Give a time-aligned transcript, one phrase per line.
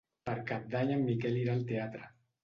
[0.27, 2.09] Per Cap d'Any en Miquel irà al teatre.